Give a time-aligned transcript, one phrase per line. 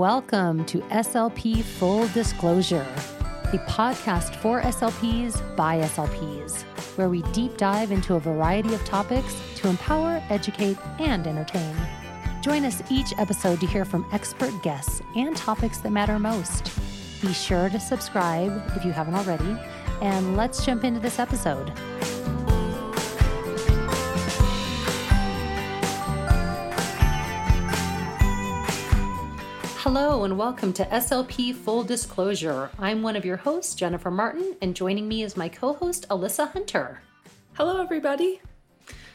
[0.00, 2.86] Welcome to SLP Full Disclosure,
[3.52, 6.62] the podcast for SLPs by SLPs,
[6.96, 11.76] where we deep dive into a variety of topics to empower, educate, and entertain.
[12.40, 16.72] Join us each episode to hear from expert guests and topics that matter most.
[17.20, 19.54] Be sure to subscribe if you haven't already,
[20.00, 21.74] and let's jump into this episode.
[29.82, 32.68] Hello, and welcome to SLP Full Disclosure.
[32.78, 36.52] I'm one of your hosts, Jennifer Martin, and joining me is my co host, Alyssa
[36.52, 37.00] Hunter.
[37.54, 38.42] Hello, everybody.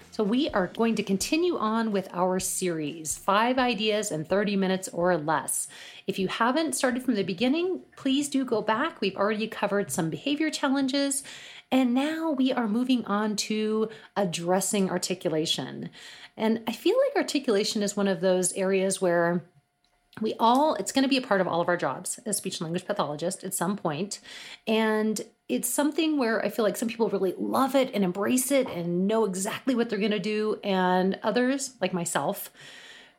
[0.09, 4.87] So, we are going to continue on with our series five ideas in 30 minutes
[4.87, 5.67] or less.
[6.07, 8.99] If you haven't started from the beginning, please do go back.
[9.01, 11.21] We've already covered some behavior challenges,
[11.71, 15.91] and now we are moving on to addressing articulation.
[16.35, 19.43] And I feel like articulation is one of those areas where
[20.21, 22.59] we all it's going to be a part of all of our jobs as speech
[22.59, 24.19] and language pathologist at some point.
[24.65, 28.67] And it's something where i feel like some people really love it and embrace it
[28.67, 30.59] and know exactly what they're going to do.
[30.63, 32.51] And others like myself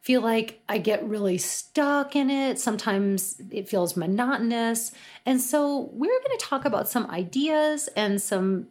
[0.00, 2.58] feel like i get really stuck in it.
[2.58, 4.92] Sometimes it feels monotonous.
[5.26, 8.68] And so we're going to talk about some ideas and some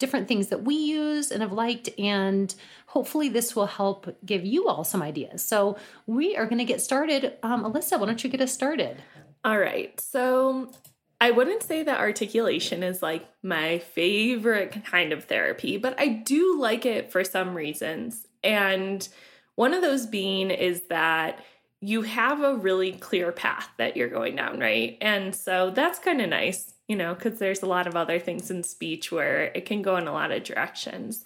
[0.00, 2.52] different things that we use and have liked and
[2.86, 5.42] hopefully this will help give you all some ideas.
[5.42, 5.76] So
[6.08, 7.34] we are going to get started.
[7.44, 9.00] Um, Alyssa, why don't you get us started?
[9.44, 9.98] All right.
[10.00, 10.72] So
[11.20, 16.58] I wouldn't say that articulation is like my favorite kind of therapy, but I do
[16.58, 18.26] like it for some reasons.
[18.42, 19.06] And
[19.54, 21.44] one of those being is that
[21.82, 24.96] you have a really clear path that you're going down, right?
[25.00, 28.50] And so that's kind of nice, you know, because there's a lot of other things
[28.50, 31.24] in speech where it can go in a lot of directions.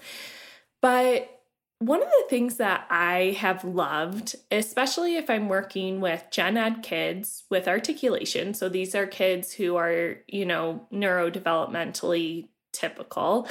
[0.83, 1.41] But
[1.79, 6.83] one of the things that I have loved, especially if I'm working with gen ed
[6.83, 13.49] kids with articulation, so these are kids who are, you know, neurodevelopmentally typical,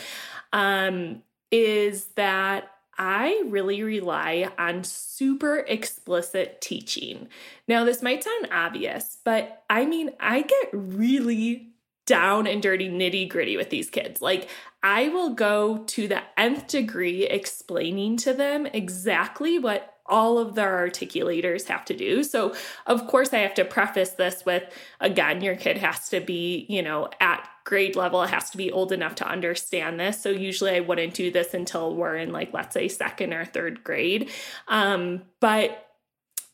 [0.52, 7.28] um, is that I really rely on super explicit teaching.
[7.68, 11.73] Now, this might sound obvious, but I mean, I get really
[12.06, 14.22] down and dirty nitty gritty with these kids.
[14.22, 14.50] Like,
[14.82, 20.78] I will go to the nth degree explaining to them exactly what all of their
[20.78, 22.24] articulators have to do.
[22.24, 22.54] So,
[22.86, 24.64] of course, I have to preface this with
[25.00, 28.72] again, your kid has to be, you know, at grade level, it has to be
[28.72, 30.22] old enough to understand this.
[30.22, 33.84] So, usually I wouldn't do this until we're in, like, let's say, second or third
[33.84, 34.30] grade.
[34.68, 35.93] Um, but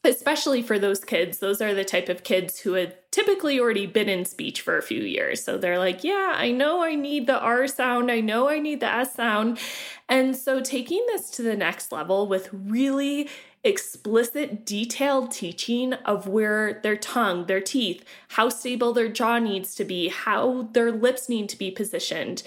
[0.04, 4.08] especially for those kids, those are the type of kids who had typically already been
[4.08, 5.44] in speech for a few years.
[5.44, 8.80] So they're like, yeah, I know I need the R sound, I know I need
[8.80, 9.60] the S sound.
[10.08, 13.30] And so taking this to the next level with really
[13.64, 19.84] explicit, detailed teaching of where their tongue, their teeth, how stable their jaw needs to
[19.84, 22.42] be, how their lips need to be positioned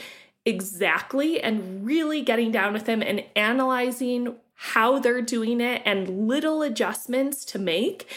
[0.45, 6.63] exactly, and really getting down with them and analyzing how they're doing it and little
[6.63, 8.09] adjustments to make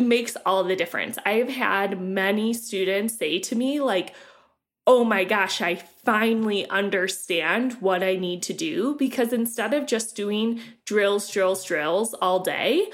[0.00, 1.18] makes all the difference.
[1.26, 4.14] I've had many students say to me, like,
[4.86, 10.14] oh my gosh, I finally understand what I need to do because instead of just
[10.14, 12.88] doing drills, drills, drills all day,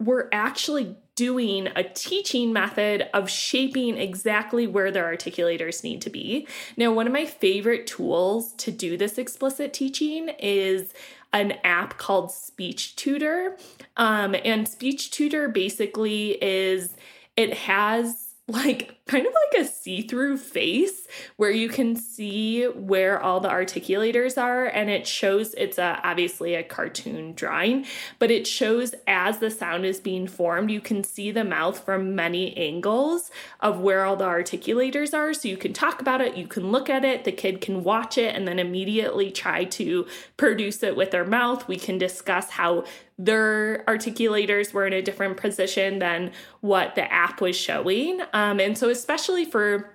[0.00, 6.48] we're actually doing a teaching method of shaping exactly where their articulators need to be.
[6.76, 10.92] Now, one of my favorite tools to do this explicit teaching is
[11.34, 13.58] an app called Speech Tutor.
[13.96, 16.96] Um, and Speech Tutor basically is
[17.36, 21.06] it has like kind of like a see-through face
[21.36, 26.54] where you can see where all the articulators are and it shows it's a obviously
[26.54, 27.84] a cartoon drawing
[28.18, 32.14] but it shows as the sound is being formed you can see the mouth from
[32.14, 36.46] many angles of where all the articulators are so you can talk about it you
[36.46, 40.06] can look at it the kid can watch it and then immediately try to
[40.38, 42.82] produce it with their mouth we can discuss how
[43.18, 48.20] their articulators were in a different position than what the app was showing.
[48.32, 49.90] Um, and so, especially for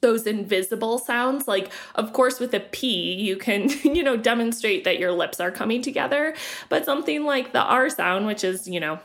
[0.00, 4.98] those invisible sounds like of course with a p you can you know demonstrate that
[4.98, 6.34] your lips are coming together
[6.68, 8.98] but something like the r sound which is you know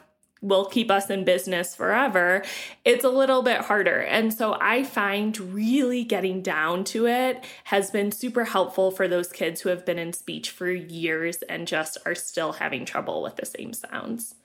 [0.46, 2.44] will keep us in business forever,
[2.84, 4.02] it's a little bit harder.
[4.02, 9.32] And so I find really getting down to it has been super helpful for those
[9.32, 13.38] kids who have been in speech for years and just are still having trouble with
[13.38, 14.36] the same sounds.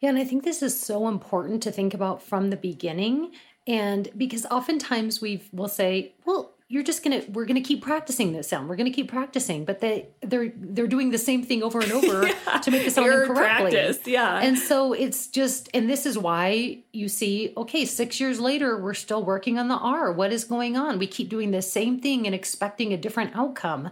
[0.00, 3.32] Yeah, and I think this is so important to think about from the beginning.
[3.66, 8.48] And because oftentimes we will say, well, you're just gonna we're gonna keep practicing this
[8.48, 8.66] sound.
[8.66, 12.26] We're gonna keep practicing but they they're they're doing the same thing over and over
[12.26, 12.58] yeah.
[12.60, 13.72] to make the sound Error incorrectly.
[13.72, 14.38] practice, yeah.
[14.40, 18.94] And so it's just and this is why you see okay six years later we're
[18.94, 20.12] still working on the r.
[20.12, 20.98] What is going on?
[20.98, 23.90] We keep doing the same thing and expecting a different outcome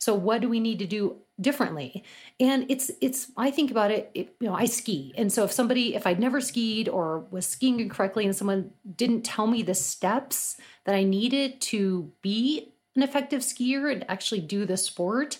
[0.00, 2.02] so what do we need to do differently?
[2.40, 5.14] And it's it's i think about it, it, you know i ski.
[5.16, 9.22] And so if somebody if i'd never skied or was skiing incorrectly and someone didn't
[9.22, 14.64] tell me the steps that i needed to be an effective skier and actually do
[14.64, 15.38] the sport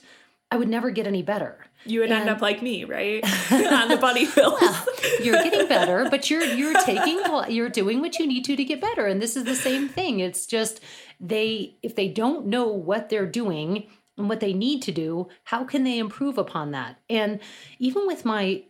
[0.50, 1.66] i would never get any better.
[1.86, 3.24] You would and, end up like me right?
[3.52, 4.86] On the bunny hill well,
[5.22, 8.80] you're getting better but you're you're taking you're doing what you need to to get
[8.80, 9.06] better.
[9.06, 10.20] And this is the same thing.
[10.20, 10.80] It's just
[11.18, 13.86] they if they don't know what they're doing
[14.20, 17.00] and what they need to do, how can they improve upon that?
[17.08, 17.40] And
[17.78, 18.64] even with my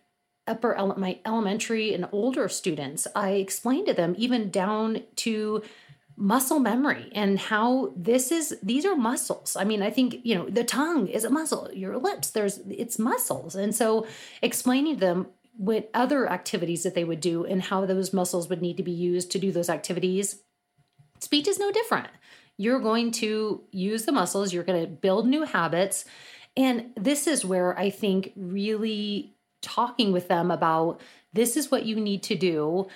[0.47, 5.63] upper my elementary and older students, I explain to them even down to
[6.17, 9.57] muscle memory and how this is these are muscles.
[9.57, 12.99] I mean, I think, you know, the tongue is a muscle, your lips, there's it's
[12.99, 13.55] muscles.
[13.55, 14.07] And so
[14.43, 15.27] explaining to them
[15.57, 18.93] what other activities that they would do and how those muscles would need to be
[18.93, 20.43] used to do those activities.
[21.21, 22.09] Speech is no different
[22.61, 26.05] you're going to use the muscles, you're going to build new habits.
[26.59, 31.01] And this is where I think really talking with them about
[31.33, 32.87] this is what you need to do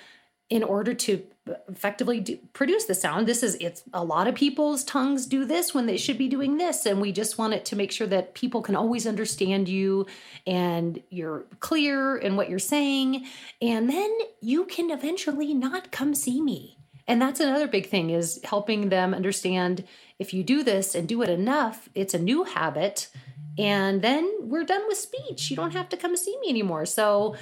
[0.51, 1.23] in order to
[1.67, 3.25] effectively do, produce the sound.
[3.25, 6.57] This is it's a lot of people's tongues do this when they should be doing
[6.57, 10.05] this and we just want it to make sure that people can always understand you
[10.45, 13.25] and you're clear in what you're saying.
[13.63, 18.39] And then you can eventually not come see me and that's another big thing is
[18.43, 19.83] helping them understand
[20.17, 23.09] if you do this and do it enough, it's a new habit.
[23.57, 25.49] And then we're done with speech.
[25.49, 26.85] You don't have to come see me anymore.
[26.85, 27.35] So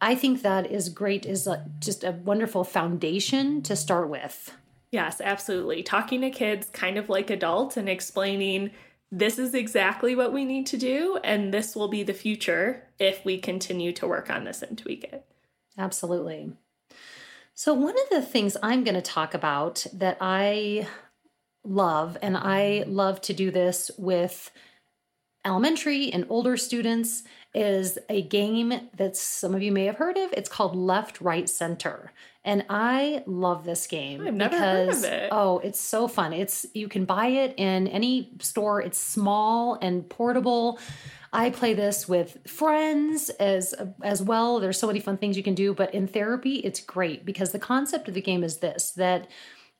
[0.00, 1.48] I think that is great, is
[1.80, 4.54] just a wonderful foundation to start with.
[4.92, 5.82] Yes, absolutely.
[5.82, 8.70] Talking to kids kind of like adults and explaining
[9.12, 13.24] this is exactly what we need to do, and this will be the future if
[13.24, 15.26] we continue to work on this and tweak it.
[15.76, 16.52] Absolutely.
[17.62, 20.88] So, one of the things I'm going to talk about that I
[21.62, 22.90] love, and I mm-hmm.
[22.90, 24.50] love to do this with
[25.44, 27.22] elementary and older students,
[27.54, 30.32] is a game that some of you may have heard of.
[30.32, 32.12] It's called Left, Right, Center.
[32.44, 35.28] And I love this game I've never because heard of it.
[35.32, 36.32] oh, it's so fun.
[36.32, 38.80] It's you can buy it in any store.
[38.80, 40.78] It's small and portable.
[41.32, 44.58] I play this with friends as as well.
[44.60, 47.58] There's so many fun things you can do, but in therapy it's great because the
[47.58, 49.28] concept of the game is this that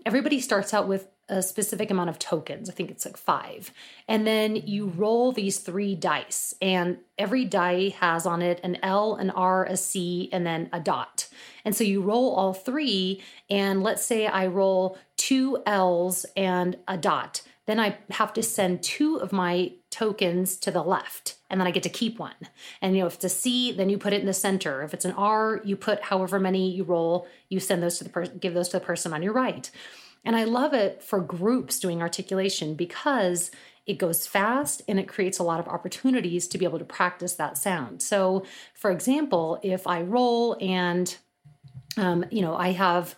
[0.05, 2.69] everybody starts out with a specific amount of tokens.
[2.69, 3.73] I think it's like 5.
[4.09, 9.15] And then you roll these 3 dice and every die has on it an L,
[9.15, 11.29] an R, a C, and then a dot.
[11.65, 16.99] And so you roll all 3 and let's say I roll 2 L's and a
[16.99, 17.43] dot.
[17.67, 21.71] Then I have to send two of my tokens to the left and then I
[21.71, 22.35] get to keep one.
[22.83, 24.83] And you know, if it's a C, then you put it in the center.
[24.83, 28.11] If it's an R, you put however many you roll, you send those to the
[28.11, 29.71] person, give those to the person on your right.
[30.25, 33.51] And I love it for groups doing articulation because
[33.87, 37.35] it goes fast and it creates a lot of opportunities to be able to practice
[37.35, 38.03] that sound.
[38.03, 38.45] So,
[38.75, 41.17] for example, if I roll and
[41.97, 43.17] um, you know, I have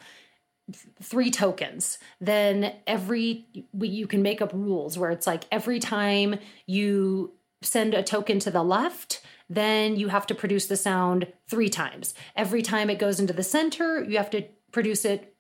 [1.03, 3.47] three tokens then every
[3.79, 8.51] you can make up rules where it's like every time you send a token to
[8.51, 12.15] the left, then you have to produce the sound three times.
[12.37, 15.32] Every time it goes into the center, you have to produce it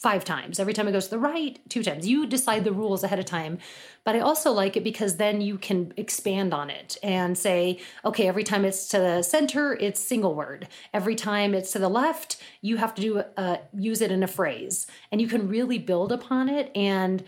[0.00, 0.58] five times.
[0.58, 2.08] Every time it goes to the right, two times.
[2.08, 3.58] You decide the rules ahead of time.
[4.02, 8.26] But I also like it because then you can expand on it and say, okay,
[8.26, 10.68] every time it's to the center, it's single word.
[10.94, 14.26] Every time it's to the left, you have to do uh, use it in a
[14.26, 16.72] phrase, and you can really build upon it.
[16.74, 17.22] And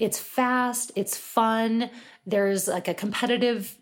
[0.00, 1.90] it's fast, it's fun.
[2.26, 3.78] There's like a competitive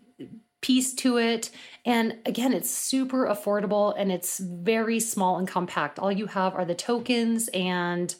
[0.61, 1.49] piece to it.
[1.83, 5.99] And again, it's super affordable and it's very small and compact.
[5.99, 8.15] All you have are the tokens and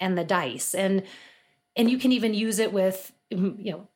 [0.00, 0.74] and the dice.
[0.74, 1.02] And
[1.76, 3.88] and you can even use it with mm, you know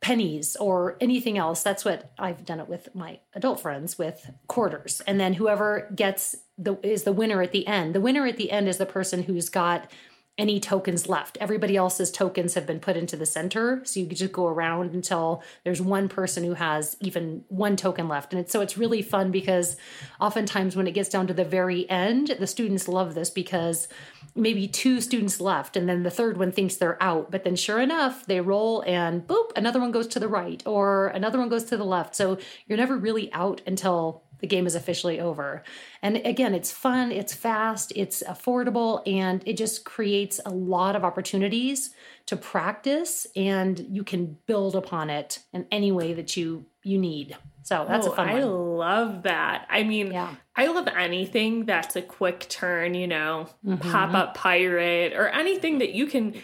[0.00, 1.62] pennies or anything else.
[1.62, 5.00] That's what I've done it with my adult friends with quarters.
[5.06, 7.94] And then whoever gets the is the winner at the end.
[7.94, 9.90] The winner at the end is the person who's got
[10.36, 11.38] any tokens left.
[11.40, 13.82] Everybody else's tokens have been put into the center.
[13.84, 18.32] So you just go around until there's one person who has even one token left.
[18.32, 19.76] And it's, so it's really fun because
[20.20, 23.86] oftentimes when it gets down to the very end, the students love this because
[24.34, 27.30] maybe two students left and then the third one thinks they're out.
[27.30, 31.08] But then sure enough, they roll and boop, another one goes to the right or
[31.08, 32.16] another one goes to the left.
[32.16, 35.62] So you're never really out until the game is officially over.
[36.02, 41.04] And again, it's fun, it's fast, it's affordable, and it just creates a lot of
[41.04, 41.90] opportunities
[42.26, 47.34] to practice and you can build upon it in any way that you you need.
[47.62, 48.76] So that's oh, a fun I one.
[48.76, 49.66] love that.
[49.70, 50.34] I mean, Yeah.
[50.54, 53.90] I love anything that's a quick turn, you know, Mm-hmm.
[53.90, 56.34] pop up pirate or anything that you can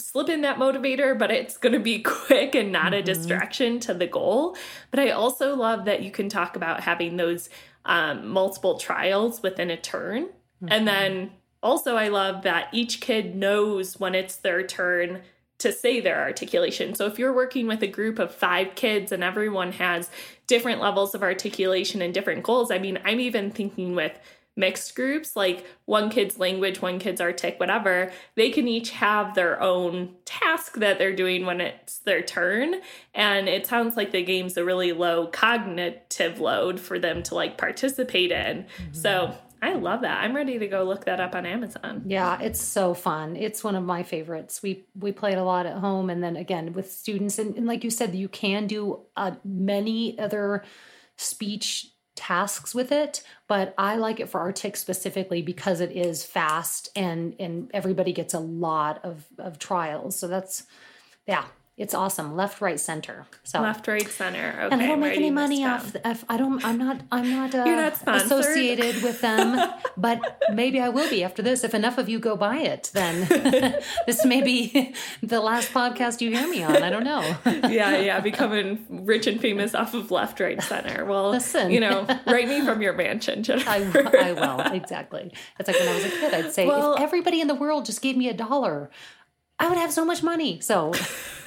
[0.00, 2.94] slip in that motivator, but it's going to be quick and not Mm-hmm.
[2.94, 4.56] a distraction to the goal.
[4.90, 7.48] But I also love that you can talk about having those
[7.84, 10.24] um, multiple trials within a turn.
[10.24, 10.68] Mm-hmm.
[10.70, 11.30] And then
[11.62, 15.22] also, I love that each kid knows when it's their turn
[15.58, 16.94] to say their articulation.
[16.94, 20.10] So if you're working with a group of five kids and everyone has
[20.46, 24.18] different levels of articulation and different goals, I mean, I'm even thinking with
[24.56, 29.60] mixed groups, like one kid's language, one kid's artic, whatever, they can each have their
[29.62, 32.74] own task that they're doing when it's their turn.
[33.14, 37.58] And it sounds like the game's a really low cognitive load for them to like
[37.58, 38.66] participate in.
[38.92, 40.22] So I love that.
[40.22, 42.02] I'm ready to go look that up on Amazon.
[42.06, 43.36] Yeah, it's so fun.
[43.36, 44.62] It's one of my favorites.
[44.62, 47.38] We we play it a lot at home, and then again with students.
[47.38, 50.64] And, and like you said, you can do uh, many other
[51.16, 51.88] speech
[52.20, 57.34] tasks with it, but I like it for Artic specifically because it is fast and
[57.40, 60.16] and everybody gets a lot of of trials.
[60.16, 60.66] So that's
[61.26, 61.46] yeah,
[61.80, 62.36] it's awesome.
[62.36, 63.26] Left, right, center.
[63.42, 64.50] So Left, right, center.
[64.50, 65.96] Okay, and I don't make any money off.
[66.04, 67.00] If I don't, I'm not.
[67.10, 68.26] I'm not, uh, You're not sponsored?
[68.26, 69.72] associated with them.
[69.96, 71.64] but maybe I will be after this.
[71.64, 73.26] If enough of you go buy it, then
[74.06, 76.82] this may be the last podcast you hear me on.
[76.82, 77.22] I don't know.
[77.46, 81.06] yeah, yeah, becoming rich and famous off of left, right, center.
[81.06, 81.70] Well, Listen.
[81.70, 85.32] you know, write me from your mansion, I, I will exactly.
[85.58, 86.34] It's like when I was a kid.
[86.34, 88.90] I'd say Well- if everybody in the world just gave me a dollar,
[89.60, 90.58] I would have so much money.
[90.60, 90.92] So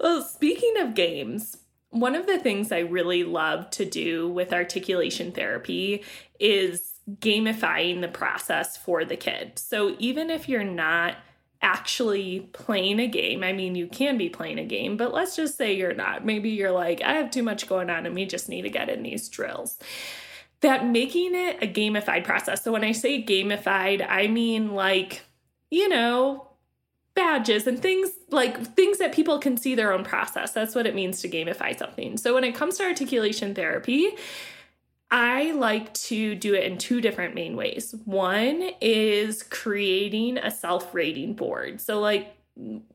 [0.00, 1.58] well, speaking of games,
[1.90, 6.04] one of the things I really love to do with articulation therapy
[6.38, 9.58] is gamifying the process for the kid.
[9.58, 11.16] So even if you're not
[11.62, 15.56] actually playing a game, I mean, you can be playing a game, but let's just
[15.56, 16.24] say you're not.
[16.24, 18.88] Maybe you're like, I have too much going on and we just need to get
[18.88, 19.78] in these drills.
[20.60, 22.62] That making it a gamified process.
[22.62, 25.22] So when I say gamified, I mean like,
[25.76, 26.48] you know,
[27.14, 30.52] badges and things like things that people can see their own process.
[30.52, 32.16] That's what it means to gamify something.
[32.16, 34.08] So when it comes to articulation therapy,
[35.10, 37.94] I like to do it in two different main ways.
[38.06, 41.80] One is creating a self rating board.
[41.80, 42.34] So, like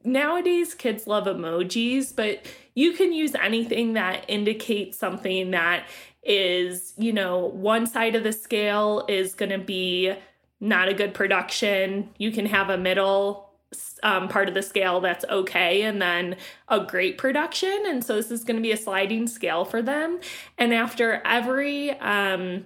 [0.04, 5.86] nowadays, kids love emojis, but you can use anything that indicates something that
[6.24, 10.14] is, you know, one side of the scale is going to be
[10.62, 12.10] not a good production.
[12.18, 13.50] You can have a middle
[14.04, 16.36] um, part of the scale that's okay and then
[16.68, 20.20] a great production and so this is going to be a sliding scale for them
[20.58, 22.66] and after every um,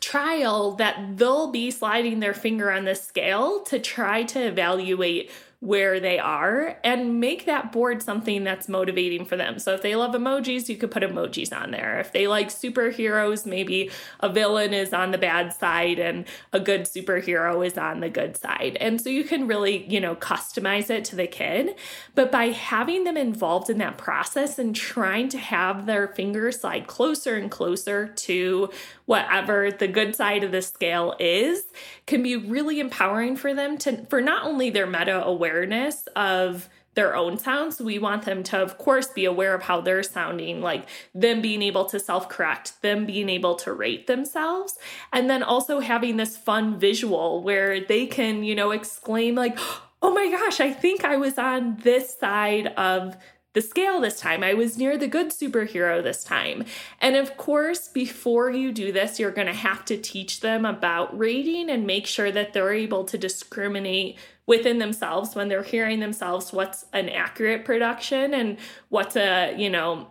[0.00, 5.30] trial that they'll be sliding their finger on the scale to try to evaluate
[5.62, 9.60] where they are and make that board something that's motivating for them.
[9.60, 12.00] So if they love emojis, you could put emojis on there.
[12.00, 13.88] If they like superheroes, maybe
[14.18, 18.36] a villain is on the bad side and a good superhero is on the good
[18.36, 18.76] side.
[18.80, 21.76] And so you can really, you know, customize it to the kid.
[22.16, 26.88] But by having them involved in that process and trying to have their fingers slide
[26.88, 28.68] closer and closer to
[29.06, 31.64] whatever the good side of the scale is
[32.06, 37.16] can be really empowering for them to for not only their meta awareness of their
[37.16, 37.80] own sounds.
[37.80, 41.62] We want them to, of course, be aware of how they're sounding, like them being
[41.62, 44.78] able to self correct, them being able to rate themselves,
[45.12, 49.58] and then also having this fun visual where they can, you know, exclaim, like,
[50.02, 53.16] oh my gosh, I think I was on this side of
[53.54, 54.42] the scale this time.
[54.42, 56.64] I was near the good superhero this time.
[57.00, 61.16] And of course, before you do this, you're going to have to teach them about
[61.16, 66.52] rating and make sure that they're able to discriminate within themselves when they're hearing themselves
[66.52, 70.10] what's an accurate production and what's a, you know,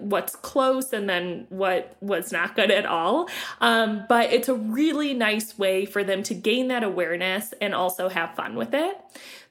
[0.00, 3.28] what's close and then what was not good at all.
[3.60, 8.08] Um, but it's a really nice way for them to gain that awareness and also
[8.08, 8.96] have fun with it.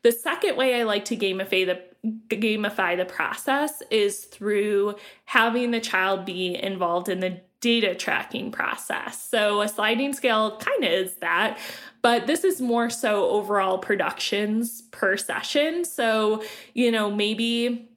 [0.03, 1.81] The second way I like to gamify the
[2.29, 9.21] gamify the process is through having the child be involved in the data tracking process.
[9.21, 11.57] So a sliding scale kind of is that,
[12.01, 15.83] but this is more so overall productions per session.
[15.83, 17.89] So, you know, maybe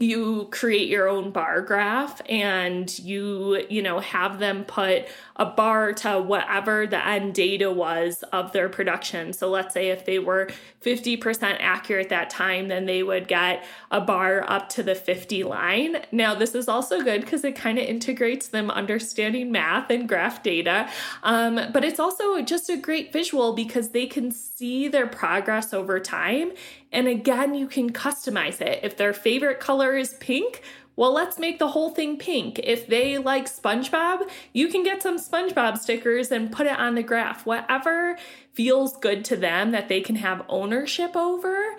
[0.00, 5.92] you create your own bar graph and you you know have them put a bar
[5.92, 9.32] to whatever the end data was of their production.
[9.32, 10.50] So let's say if they were
[10.82, 15.96] 50% accurate that time then they would get a bar up to the 50 line.
[16.12, 20.42] Now this is also good because it kind of integrates them understanding math and graph
[20.42, 20.88] data.
[21.22, 26.00] Um, but it's also just a great visual because they can see their progress over
[26.00, 26.52] time
[26.92, 28.80] and again, you can customize it.
[28.82, 30.62] If their favorite color is pink,
[30.96, 32.60] well, let's make the whole thing pink.
[32.62, 37.02] If they like SpongeBob, you can get some SpongeBob stickers and put it on the
[37.02, 37.46] graph.
[37.46, 38.18] Whatever
[38.52, 41.76] feels good to them that they can have ownership over,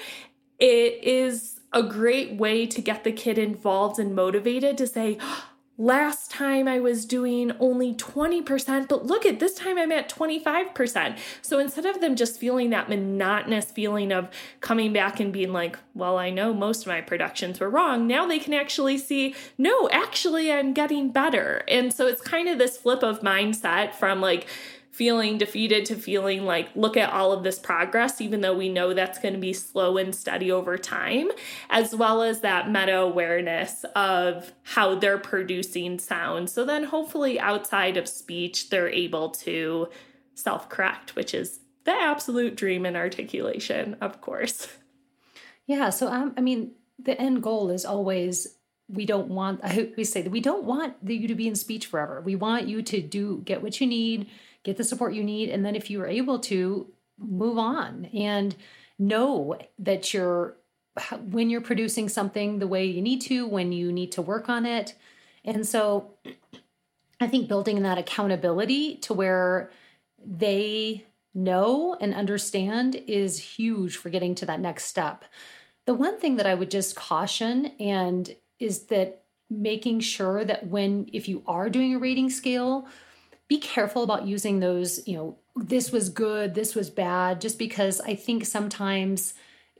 [0.59, 5.17] it is a great way to get the kid involved and motivated to say,
[5.81, 11.17] Last time I was doing only 20%, but look at this time I'm at 25%.
[11.41, 15.79] So instead of them just feeling that monotonous feeling of coming back and being like,
[15.95, 19.89] well, I know most of my productions were wrong, now they can actually see, no,
[19.89, 21.63] actually, I'm getting better.
[21.67, 24.45] And so it's kind of this flip of mindset from like,
[24.91, 28.93] feeling defeated to feeling like, look at all of this progress, even though we know
[28.93, 31.29] that's going to be slow and steady over time,
[31.69, 36.49] as well as that meta awareness of how they're producing sound.
[36.49, 39.87] So then, hopefully, outside of speech, they're able to
[40.35, 44.67] self correct, which is the absolute dream in articulation, of course.
[45.67, 45.89] Yeah.
[45.89, 48.57] So, um, I mean, the end goal is always
[48.89, 49.61] we don't want
[49.97, 52.81] we say that we don't want you to be in speech forever we want you
[52.81, 54.29] to do get what you need
[54.63, 55.49] get the support you need.
[55.49, 56.91] And then if you are able to,
[57.21, 58.55] move on and
[58.97, 60.57] know that you're,
[61.29, 64.65] when you're producing something the way you need to, when you need to work on
[64.65, 64.95] it.
[65.45, 66.11] And so
[67.19, 69.71] I think building that accountability to where
[70.23, 75.23] they know and understand is huge for getting to that next step.
[75.85, 81.09] The one thing that I would just caution and is that making sure that when
[81.11, 82.87] if you are doing a rating scale
[83.51, 87.99] be careful about using those, you know, this was good, this was bad, just because
[87.99, 89.33] I think sometimes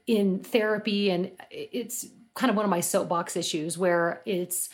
[0.06, 4.68] in therapy, and it's kind of one of my soapbox issues where it's,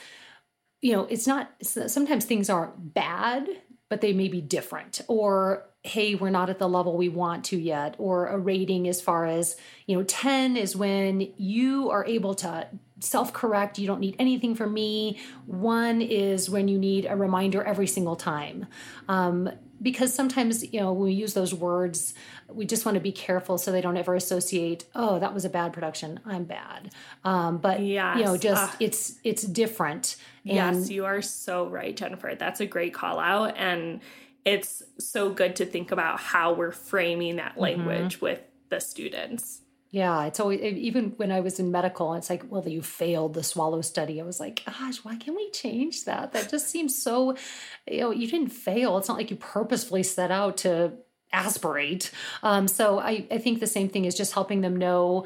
[0.82, 3.48] you know, it's not, sometimes things aren't bad,
[3.88, 5.02] but they may be different.
[5.08, 7.94] Or, hey, we're not at the level we want to yet.
[8.00, 12.68] Or a rating as far as, you know, 10 is when you are able to
[13.00, 13.80] self correct.
[13.80, 15.20] You don't need anything from me.
[15.46, 18.68] One is when you need a reminder every single time.
[19.08, 19.50] Um,
[19.82, 22.16] because sometimes, you know, when we use those words,
[22.52, 25.50] we just want to be careful so they don't ever associate, oh, that was a
[25.50, 26.20] bad production.
[26.26, 26.94] I'm bad.
[27.24, 28.18] Um, but, yes.
[28.18, 30.16] you know, just uh, it's, it's different.
[30.46, 32.34] And, yes, you are so right, Jennifer.
[32.38, 33.56] That's a great call out.
[33.56, 34.02] And
[34.46, 37.62] it's so good to think about how we're framing that mm-hmm.
[37.62, 38.26] language mm-hmm.
[38.26, 39.62] with the students.
[39.90, 43.44] Yeah, it's always even when I was in medical, it's like, well, you failed the
[43.44, 44.20] swallow study.
[44.20, 46.34] I was like, gosh, why can't we change that?
[46.34, 47.38] That just seems so,
[47.90, 48.98] you know, you didn't fail.
[48.98, 50.94] It's not like you purposefully set out to
[51.32, 52.12] aspirate.
[52.44, 55.26] Um, so I, I think the same thing is just helping them know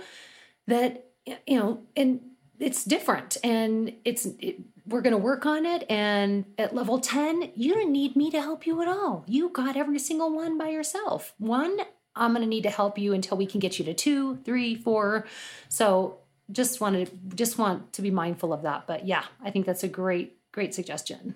[0.68, 2.22] that, you know, and
[2.60, 5.86] it's different and it's, it, we're going to work on it.
[5.90, 9.24] And at level 10, you don't need me to help you at all.
[9.28, 11.34] You got every single one by yourself.
[11.38, 11.78] One
[12.16, 14.76] I'm going to need to help you until we can get you to two, three,
[14.76, 15.26] four.
[15.70, 16.18] So
[16.52, 18.88] just wanted just want to be mindful of that.
[18.88, 21.36] But yeah, I think that's a great, great suggestion.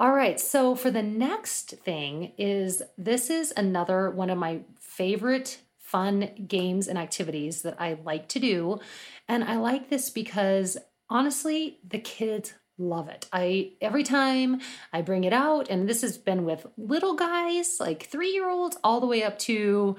[0.00, 5.58] All right, so for the next thing is this is another one of my favorite
[5.78, 8.78] fun games and activities that I like to do.
[9.26, 10.76] And I like this because
[11.08, 13.26] honestly, the kids love it.
[13.32, 14.60] I every time
[14.92, 18.76] I bring it out, and this has been with little guys, like three year olds,
[18.82, 19.96] all the way up to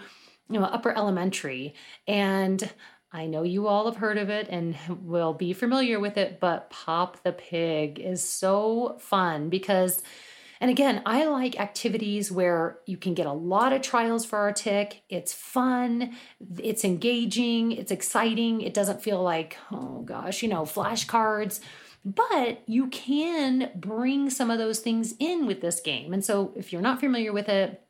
[0.50, 1.76] you know upper elementary.
[2.08, 2.70] And
[3.12, 6.70] I know you all have heard of it and will be familiar with it, but
[6.70, 10.02] Pop the Pig is so fun because
[10.62, 15.04] and again, I like activities where you can get a lot of trials for artic.
[15.08, 16.18] It's fun,
[16.58, 18.60] it's engaging, it's exciting.
[18.60, 21.62] It doesn't feel like, oh gosh, you know, flashcards
[22.06, 26.14] but you can bring some of those things in with this game.
[26.14, 27.82] And so if you're not familiar with it,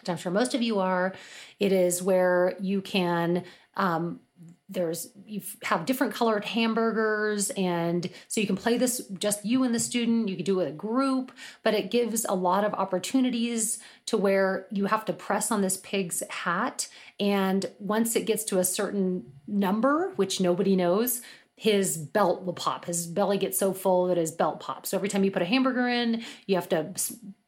[0.00, 1.14] which I'm sure most of you are,
[1.58, 3.44] it is where you can
[3.76, 4.20] um,
[4.68, 9.72] there's you have different colored hamburgers and so you can play this just you and
[9.74, 11.30] the student you can do it with a group
[11.62, 15.76] but it gives a lot of opportunities to where you have to press on this
[15.78, 16.88] pig's hat
[17.20, 21.22] and once it gets to a certain number which nobody knows
[21.56, 22.84] his belt will pop.
[22.84, 24.90] His belly gets so full that his belt pops.
[24.90, 26.94] So every time you put a hamburger in, you have to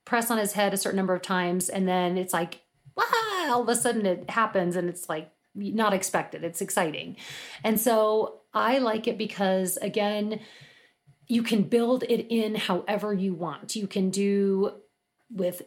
[0.04, 2.62] press on his head a certain number of times, and then it's like,
[2.96, 3.04] wow,
[3.50, 6.42] all of a sudden it happens, and it's like not expected.
[6.42, 7.16] It's exciting.
[7.62, 10.40] And so I like it because, again,
[11.26, 13.76] you can build it in however you want.
[13.76, 14.72] You can do
[15.30, 15.62] with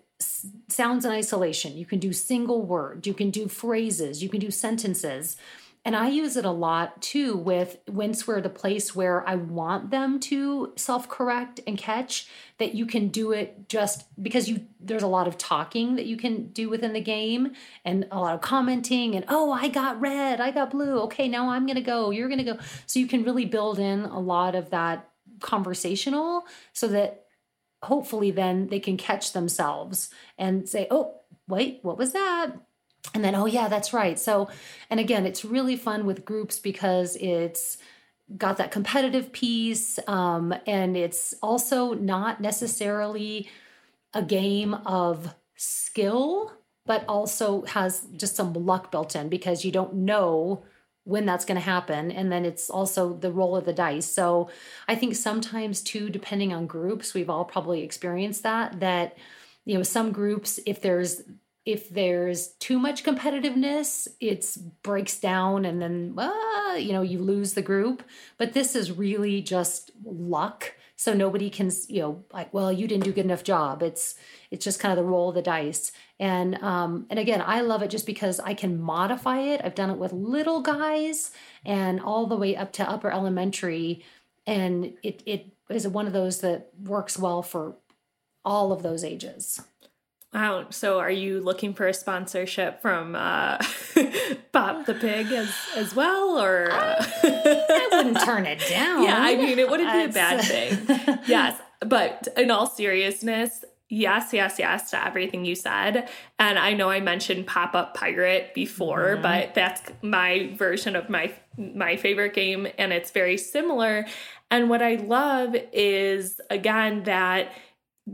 [0.69, 4.49] sounds in isolation, you can do single word, you can do phrases, you can do
[4.49, 5.37] sentences.
[5.83, 9.89] And I use it a lot too with once we're the place where I want
[9.89, 12.27] them to self-correct and catch
[12.59, 16.17] that you can do it just because you there's a lot of talking that you
[16.17, 20.39] can do within the game and a lot of commenting and oh I got red,
[20.39, 20.99] I got blue.
[21.01, 22.11] Okay, now I'm going to go.
[22.11, 22.59] You're going to go.
[22.85, 27.25] So you can really build in a lot of that conversational so that
[27.81, 32.51] hopefully then they can catch themselves and say, "Oh, wait, what was that?"
[33.13, 34.17] And then oh yeah that's right.
[34.19, 34.49] So
[34.89, 37.77] and again it's really fun with groups because it's
[38.37, 43.49] got that competitive piece um, and it's also not necessarily
[44.13, 46.53] a game of skill
[46.85, 50.63] but also has just some luck built in because you don't know
[51.03, 52.11] when that's going to happen.
[52.11, 54.05] And then it's also the roll of the dice.
[54.05, 54.49] So
[54.87, 59.17] i think sometimes too depending on groups we've all probably experienced that that
[59.65, 61.21] you know some groups if there's
[61.65, 67.53] if there's too much competitiveness, it breaks down and then, uh, you know, you lose
[67.53, 68.03] the group.
[68.37, 70.73] But this is really just luck.
[70.95, 73.81] So nobody can, you know, like, well, you didn't do good enough job.
[73.81, 74.15] It's
[74.51, 75.91] it's just kind of the roll of the dice.
[76.19, 79.61] And um, and again, I love it just because I can modify it.
[79.63, 81.31] I've done it with little guys
[81.65, 84.05] and all the way up to upper elementary,
[84.45, 87.77] and it it is one of those that works well for
[88.45, 89.59] all of those ages.
[90.33, 90.67] Wow.
[90.69, 93.57] So are you looking for a sponsorship from uh,
[94.53, 96.41] Pop the Pig as, as well?
[96.41, 97.05] Or uh...
[97.23, 99.03] I wouldn't turn it down.
[99.03, 101.19] Yeah, I mean, it wouldn't be a bad thing.
[101.27, 101.59] yes.
[101.81, 106.07] But in all seriousness, yes, yes, yes to everything you said.
[106.39, 109.21] And I know I mentioned Pop Up Pirate before, mm-hmm.
[109.21, 114.05] but that's my version of my my favorite game and it's very similar.
[114.49, 117.51] And what I love is again that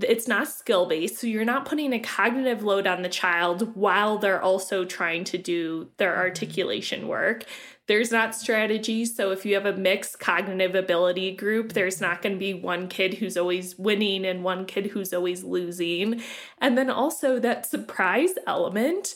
[0.01, 1.17] it's not skill based.
[1.17, 5.37] So you're not putting a cognitive load on the child while they're also trying to
[5.37, 6.21] do their mm-hmm.
[6.21, 7.45] articulation work.
[7.87, 9.05] There's not strategy.
[9.05, 12.89] So if you have a mixed cognitive ability group, there's not going to be one
[12.89, 16.21] kid who's always winning and one kid who's always losing.
[16.59, 19.15] And then also that surprise element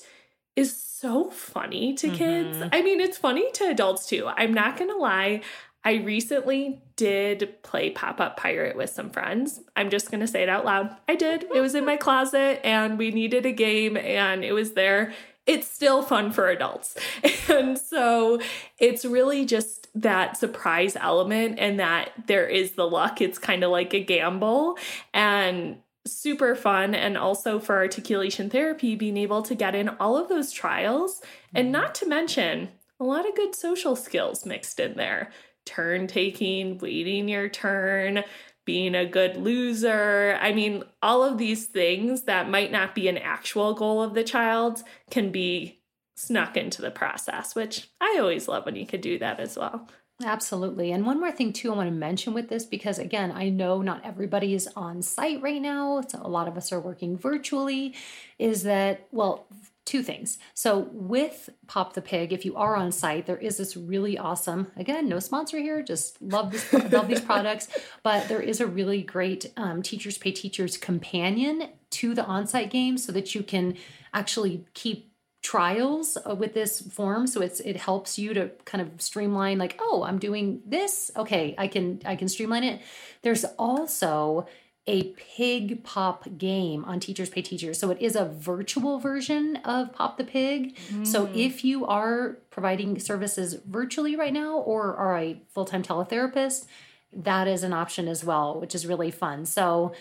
[0.56, 2.58] is so funny to kids.
[2.58, 2.70] Mm-hmm.
[2.72, 4.28] I mean, it's funny to adults too.
[4.28, 5.42] I'm not going to lie.
[5.84, 9.62] I recently did play Pop Up Pirate with some friends.
[9.76, 10.96] I'm just going to say it out loud.
[11.08, 11.46] I did.
[11.54, 15.14] It was in my closet and we needed a game and it was there.
[15.48, 16.96] It's still fun for adults.
[17.50, 18.40] And so
[18.80, 23.20] it's really just that surprise element and that there is the luck.
[23.20, 24.78] It's kind of like a gamble
[25.14, 26.96] and super fun.
[26.96, 31.22] And also for articulation therapy, being able to get in all of those trials
[31.54, 31.72] and mm-hmm.
[31.74, 32.70] not to mention
[33.02, 35.32] a lot of good social skills mixed in there
[35.66, 38.24] turn taking, waiting your turn,
[38.66, 40.38] being a good loser.
[40.42, 44.24] I mean, all of these things that might not be an actual goal of the
[44.24, 45.82] child can be
[46.16, 49.88] snuck into the process, which I always love when you can do that as well.
[50.24, 50.92] Absolutely.
[50.92, 53.82] And one more thing, too, I want to mention with this because, again, I know
[53.82, 56.02] not everybody is on site right now.
[56.08, 57.96] So a lot of us are working virtually.
[58.38, 59.48] Is that, well,
[59.86, 60.38] two things.
[60.54, 64.72] So with Pop the Pig, if you are on site, there is this really awesome,
[64.78, 67.68] again, no sponsor here, just love this, love these products,
[68.04, 72.98] but there is a really great um, Teachers Pay Teachers companion to the on-site game
[72.98, 73.76] so that you can
[74.14, 77.26] actually keep trials uh, with this form.
[77.26, 81.10] So it's it helps you to kind of streamline like oh i'm doing this.
[81.18, 82.82] Okay i can i can streamline it.
[83.24, 84.46] There's also
[84.88, 87.80] a pig pop game on Teachers Pay Teachers.
[87.80, 90.76] So it is a virtual version of Pop the Pig.
[90.90, 91.06] Mm.
[91.06, 96.66] So if you are providing services virtually right now or are a full time teletherapist,
[97.14, 99.46] that is an option as well, which is really fun.
[99.46, 99.94] So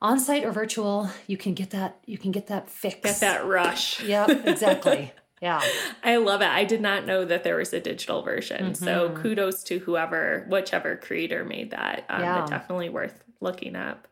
[0.00, 3.00] on site or virtual, you can get that you can get that fix.
[3.00, 4.02] Get that rush.
[4.02, 5.12] Yep, exactly.
[5.42, 5.60] Yeah.
[6.02, 6.48] I love it.
[6.48, 8.72] I did not know that there was a digital version.
[8.72, 8.82] Mm-hmm.
[8.82, 12.06] So kudos to whoever, whichever creator made that.
[12.08, 12.46] Um, yeah.
[12.46, 14.08] Definitely worth looking up.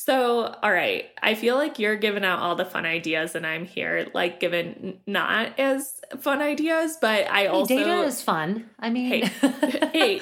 [0.00, 3.64] So, all right, I feel like you're giving out all the fun ideas, and I'm
[3.64, 8.70] here like giving not as fun ideas, but I also data is fun.
[8.78, 9.20] I mean, hey,
[9.92, 10.18] hey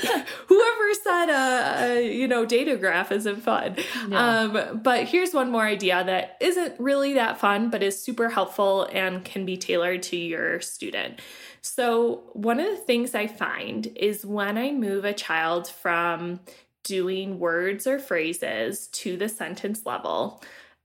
[0.47, 3.77] whoever said a, uh, you know data graph isn't fun.
[4.09, 4.17] No.
[4.17, 8.89] Um, but here's one more idea that isn't really that fun, but is super helpful
[8.91, 11.21] and can be tailored to your student.
[11.61, 16.41] So, one of the things I find is when I move a child from
[16.87, 20.43] doing words or phrases to the sentence level.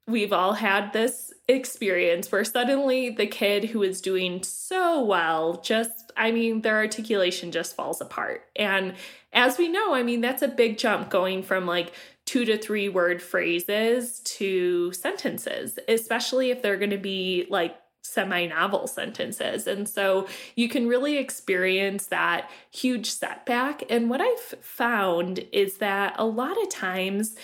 [0.07, 6.11] we've all had this experience where suddenly the kid who is doing so well just,
[6.17, 8.43] I mean, their articulation just falls apart.
[8.55, 8.95] And
[9.31, 11.93] as we know, I mean, that's a big jump going from like
[12.25, 18.47] two to three word phrases to sentences, especially if they're going to be like semi
[18.47, 19.67] novel sentences.
[19.67, 23.83] And so you can really experience that huge setback.
[23.89, 27.35] And what I've found is that a lot of times,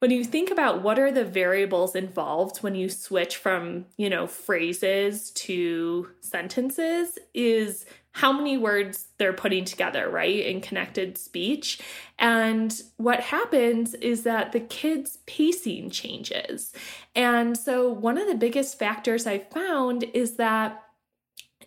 [0.00, 4.26] when you think about what are the variables involved when you switch from, you know,
[4.26, 11.80] phrases to sentences is how many words they're putting together, right, in connected speech.
[12.18, 16.72] And what happens is that the kids' pacing changes.
[17.14, 20.82] And so, one of the biggest factors I found is that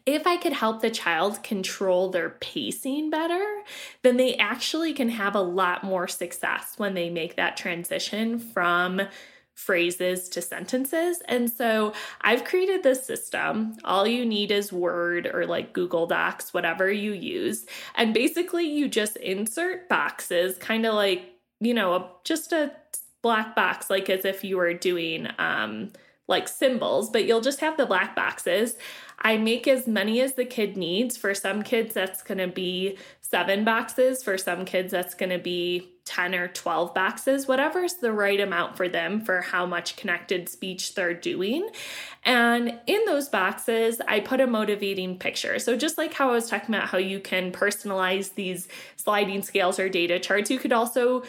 [0.06, 3.62] if I could help the child control their pacing better,
[4.02, 9.02] then they actually can have a lot more success when they make that transition from
[9.56, 11.22] phrases to sentences.
[11.28, 13.78] And so I've created this system.
[13.84, 17.66] All you need is Word or like Google Docs, whatever you use.
[17.96, 21.24] And basically, you just insert boxes, kind of like,
[21.60, 22.72] you know, a, just a
[23.22, 25.92] black box, like as if you were doing um,
[26.28, 28.76] like symbols, but you'll just have the black boxes.
[29.20, 31.16] I make as many as the kid needs.
[31.16, 34.24] For some kids, that's going to be seven boxes.
[34.24, 38.76] For some kids, that's going to be 10 or 12 boxes, whatever's the right amount
[38.76, 41.70] for them for how much connected speech they're doing.
[42.26, 45.60] And in those boxes, I put a motivating picture.
[45.60, 49.80] So, just like how I was talking about how you can personalize these sliding scales
[49.80, 51.24] or data charts, you could also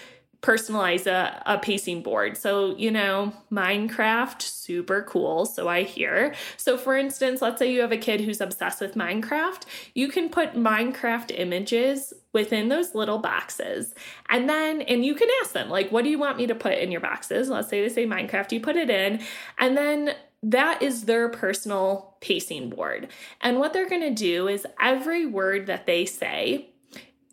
[0.45, 2.37] personalize a, a pacing board.
[2.37, 5.47] So, you know, Minecraft, super cool.
[5.47, 6.35] So I hear.
[6.59, 9.63] So, for instance, let's say you have a kid who's obsessed with Minecraft,
[9.95, 13.95] you can put Minecraft images within those little boxes.
[14.29, 16.77] And then, and you can ask them, like, what do you want me to put
[16.77, 17.49] in your boxes?
[17.49, 19.21] Let's say they say Minecraft, you put it in.
[19.59, 23.09] And then that is their personal pacing board.
[23.41, 26.69] And what they're going to do is every word that they say,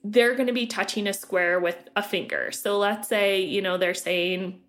[0.04, 2.52] they're going to be touching a square with a finger.
[2.52, 4.60] So let's say, you know, they're saying,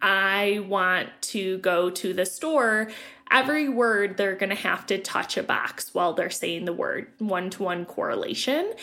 [0.00, 2.90] I want to go to the store.
[3.30, 7.06] Every word they're going to have to touch a box while they're saying the word
[7.18, 8.74] one to one correlation.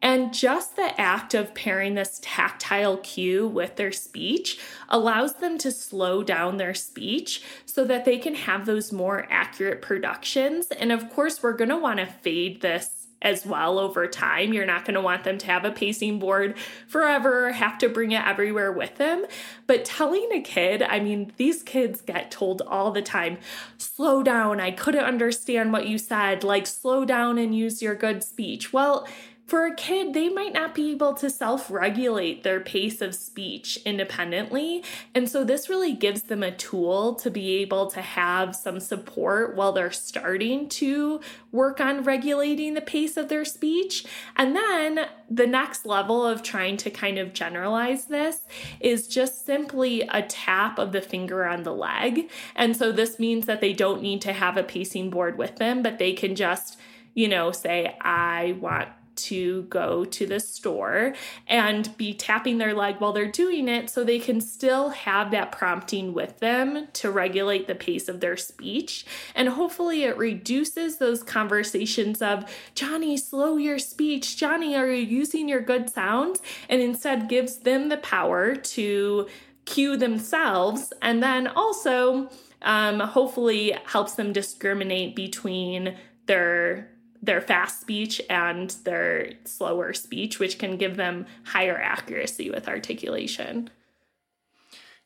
[0.00, 5.72] And just the act of pairing this tactile cue with their speech allows them to
[5.72, 10.68] slow down their speech so that they can have those more accurate productions.
[10.68, 14.52] And of course, we're going to want to fade this as well over time.
[14.52, 18.12] You're not going to want them to have a pacing board forever, have to bring
[18.12, 19.24] it everywhere with them.
[19.66, 23.38] But telling a kid, I mean, these kids get told all the time,
[23.76, 24.60] slow down.
[24.60, 26.44] I couldn't understand what you said.
[26.44, 28.72] Like, slow down and use your good speech.
[28.72, 29.06] Well,
[29.48, 33.78] for a kid, they might not be able to self regulate their pace of speech
[33.86, 34.84] independently.
[35.14, 39.56] And so, this really gives them a tool to be able to have some support
[39.56, 44.04] while they're starting to work on regulating the pace of their speech.
[44.36, 48.42] And then, the next level of trying to kind of generalize this
[48.80, 52.30] is just simply a tap of the finger on the leg.
[52.54, 55.82] And so, this means that they don't need to have a pacing board with them,
[55.82, 56.78] but they can just
[57.14, 61.14] you know, say, I want to go to the store
[61.46, 65.52] and be tapping their leg while they're doing it so they can still have that
[65.52, 69.04] prompting with them to regulate the pace of their speech.
[69.34, 74.36] And hopefully, it reduces those conversations of, Johnny, slow your speech.
[74.36, 76.40] Johnny, are you using your good sounds?
[76.68, 79.28] And instead gives them the power to
[79.64, 82.30] cue themselves and then also
[82.62, 86.88] um, hopefully helps them discriminate between their
[87.22, 93.70] their fast speech and their slower speech, which can give them higher accuracy with articulation.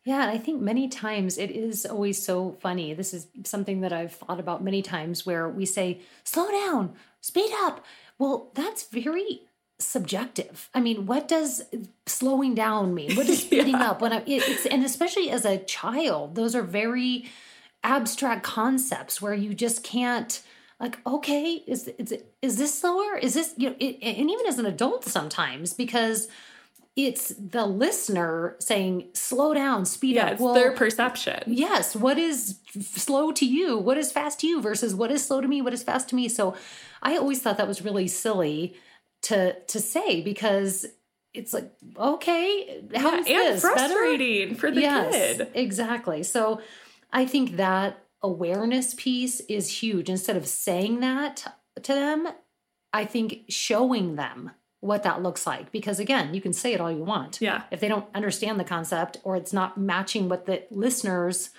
[0.04, 2.92] Yeah, I think many times it is always so funny.
[2.92, 7.50] This is something that I've thought about many times where we say, slow down, speed
[7.62, 7.84] up.
[8.18, 9.42] Well, that's very
[9.78, 10.68] subjective.
[10.74, 11.62] I mean, what does
[12.06, 13.14] slowing down mean?
[13.14, 13.90] What does speeding yeah.
[13.90, 14.00] up?
[14.00, 17.26] When I, it, it's and especially as a child, those are very
[17.84, 20.42] abstract concepts where you just can't
[20.82, 23.16] like okay is is, is this slower?
[23.16, 26.28] Is this you know it, and even as an adult sometimes because
[26.94, 31.42] it's the listener saying slow down speed yeah, up it's well, their perception.
[31.46, 33.78] yes what is slow to you?
[33.78, 35.62] What is fast to you versus what is slow to me?
[35.62, 36.28] What is fast to me?
[36.28, 36.54] So
[37.00, 38.74] i always thought that was really silly
[39.22, 40.84] to to say because
[41.32, 44.60] it's like okay how yeah, and frustrating better?
[44.60, 45.48] for the yes, kid.
[45.54, 46.24] exactly.
[46.24, 46.60] So
[47.12, 50.08] i think that awareness piece is huge.
[50.08, 52.28] Instead of saying that to them,
[52.92, 56.90] I think showing them what that looks like because again you can say it all
[56.90, 60.60] you want yeah if they don't understand the concept or it's not matching what the
[60.72, 61.50] listeners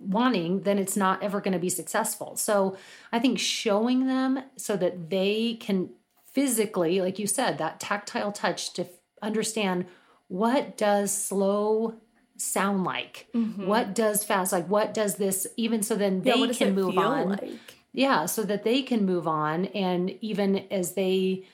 [0.00, 2.34] wanting, then it's not ever going to be successful.
[2.36, 2.76] So
[3.12, 5.90] I think showing them so that they can
[6.32, 8.86] physically, like you said, that tactile touch to
[9.22, 9.86] understand
[10.28, 12.00] what does slow
[12.40, 13.26] sound like?
[13.34, 13.66] Mm-hmm.
[13.66, 14.66] What does fast like?
[14.68, 17.30] What does this even so then they yeah, can move on?
[17.30, 17.76] Like?
[17.92, 21.44] Yeah, so that they can move on and even as they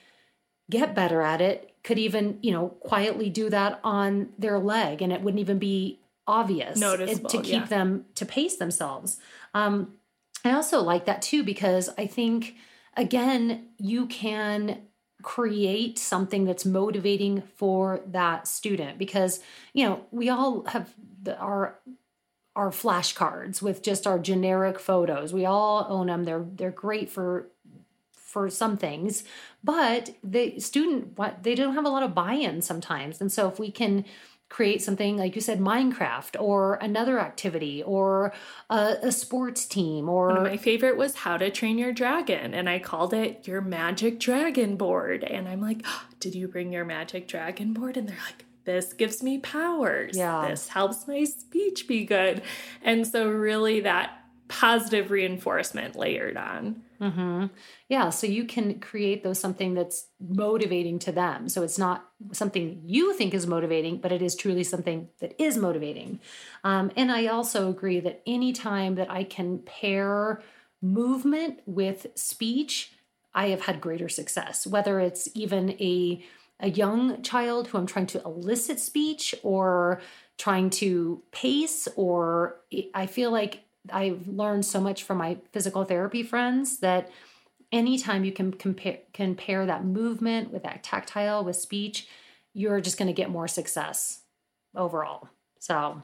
[0.70, 5.12] get better at it, could even, you know, quietly do that on their leg and
[5.12, 7.66] it wouldn't even be obvious Noticeable, to keep yeah.
[7.66, 9.18] them to pace themselves.
[9.54, 9.94] Um,
[10.44, 12.56] I also like that too because I think
[12.96, 14.82] again you can
[15.26, 19.40] create something that's motivating for that student because
[19.72, 21.80] you know we all have the, our
[22.54, 25.32] our flashcards with just our generic photos.
[25.32, 27.48] We all own them they're they're great for
[28.12, 29.24] for some things
[29.64, 33.20] but the student what they don't have a lot of buy-in sometimes.
[33.20, 34.04] And so if we can
[34.48, 38.32] create something like you said minecraft or another activity or
[38.70, 42.54] a, a, sports team or One of my favorite was how to train your dragon
[42.54, 45.24] and i called it your magic dragon board.
[45.24, 47.96] And i'm like oh, did you bring your magic dragon board?
[47.96, 50.16] And they're like this gives me powers.
[50.16, 50.48] Yeah.
[50.48, 52.42] This helps my speech be good.
[52.82, 57.46] And so really that positive reinforcement layered on Mm-hmm.
[57.88, 61.48] Yeah, so you can create those something that's motivating to them.
[61.48, 65.56] So it's not something you think is motivating, but it is truly something that is
[65.56, 66.20] motivating.
[66.64, 70.42] Um, and I also agree that anytime that I can pair
[70.80, 72.92] movement with speech,
[73.34, 74.66] I have had greater success.
[74.66, 76.24] Whether it's even a
[76.58, 80.00] a young child who I'm trying to elicit speech or
[80.38, 82.62] trying to pace, or
[82.94, 87.10] I feel like I've learned so much from my physical therapy friends that
[87.72, 92.08] anytime you can compare pair that movement with that tactile with speech,
[92.54, 94.20] you're just going to get more success
[94.74, 95.28] overall.
[95.58, 96.02] So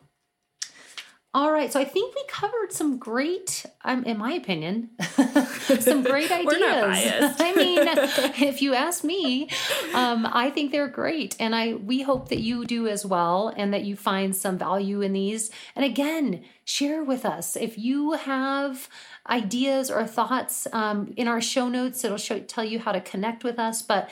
[1.34, 4.90] all right, so I think we covered some great, um, in my opinion,
[5.80, 7.36] some great ideas.
[7.40, 7.78] I mean,
[8.46, 9.48] if you ask me,
[9.94, 13.72] um, I think they're great, and I we hope that you do as well, and
[13.72, 15.50] that you find some value in these.
[15.74, 18.90] And again, share with us if you have
[19.26, 20.66] ideas or thoughts.
[20.70, 24.10] Um, in our show notes, it'll show tell you how to connect with us, but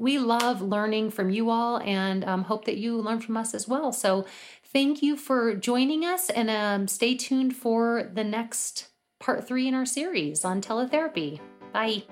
[0.00, 3.68] we love learning from you all and um, hope that you learn from us as
[3.68, 3.92] well.
[3.92, 4.24] So
[4.72, 8.86] Thank you for joining us and um, stay tuned for the next
[9.18, 11.40] part three in our series on teletherapy.
[11.72, 12.04] Bye.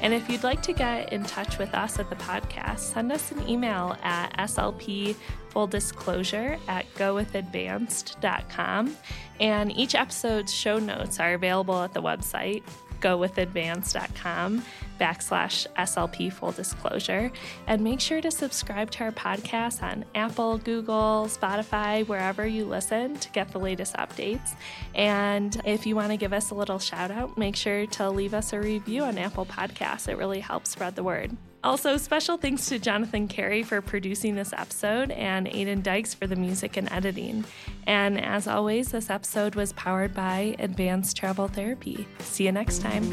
[0.00, 3.30] And if you'd like to get in touch with us at the podcast, send us
[3.30, 5.14] an email at slp
[5.50, 8.96] full disclosure at gowithadvanced.com.
[9.38, 12.64] And each episode's show notes are available at the website
[13.02, 14.62] gowithadvanced.com
[15.00, 17.30] backslash SLP full disclosure.
[17.66, 23.16] And make sure to subscribe to our podcast on Apple, Google, Spotify, wherever you listen
[23.16, 24.54] to get the latest updates.
[24.94, 28.32] And if you want to give us a little shout out, make sure to leave
[28.32, 30.08] us a review on Apple Podcasts.
[30.08, 31.36] It really helps spread the word.
[31.64, 36.34] Also, special thanks to Jonathan Carey for producing this episode and Aiden Dykes for the
[36.34, 37.44] music and editing.
[37.86, 42.08] And as always, this episode was powered by Advanced Travel Therapy.
[42.18, 43.12] See you next time.